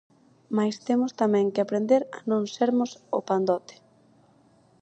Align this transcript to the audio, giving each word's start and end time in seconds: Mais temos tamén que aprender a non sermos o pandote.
Mais 0.55 0.75
temos 0.87 1.11
tamén 1.21 1.47
que 1.53 1.61
aprender 1.63 2.01
a 2.17 2.19
non 2.31 2.43
sermos 2.55 2.91
o 3.17 3.19
pandote. 3.29 3.75